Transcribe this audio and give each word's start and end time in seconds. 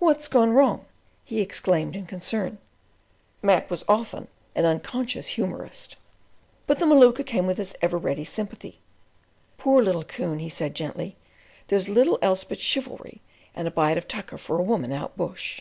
"What's 0.00 0.26
gone 0.26 0.50
wrong?" 0.50 0.84
he 1.24 1.40
exclaimed 1.40 1.94
in 1.94 2.04
concern. 2.06 2.58
Mac 3.40 3.70
was 3.70 3.84
often 3.86 4.26
an 4.56 4.64
unconscious 4.66 5.28
humorist. 5.28 5.94
But 6.66 6.80
the 6.80 6.86
Maluka 6.86 7.22
came 7.24 7.46
with 7.46 7.56
his 7.56 7.76
ever 7.80 7.96
ready 7.96 8.24
sympathy. 8.24 8.80
"Poor 9.58 9.80
little 9.80 10.02
coon," 10.02 10.40
he 10.40 10.48
said 10.48 10.74
gently, 10.74 11.14
"there's 11.68 11.88
little 11.88 12.18
else 12.20 12.42
but 12.42 12.58
chivalry 12.58 13.20
and 13.54 13.68
a 13.68 13.70
bite 13.70 13.96
of 13.96 14.08
tucker 14.08 14.38
for 14.38 14.58
a 14.58 14.62
woman 14.64 14.90
out 14.90 15.16
bush." 15.16 15.60